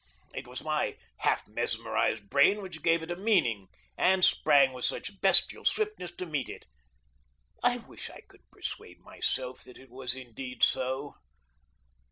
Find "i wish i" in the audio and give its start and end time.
7.61-8.21